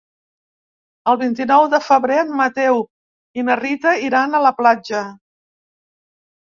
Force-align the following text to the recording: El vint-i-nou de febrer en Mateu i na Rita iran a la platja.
El 1.11 1.19
vint-i-nou 1.23 1.67
de 1.75 1.81
febrer 1.89 2.17
en 2.23 2.33
Mateu 2.41 2.81
i 3.41 3.47
na 3.51 3.59
Rita 3.63 3.97
iran 4.09 4.35
a 4.35 4.43
la 4.49 4.55
platja. 4.63 5.09